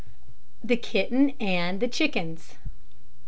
THE 0.63 0.77
KITTEN 0.77 1.35
AND 1.39 1.79
THE 1.79 1.87
CHICKENS. 1.87 2.55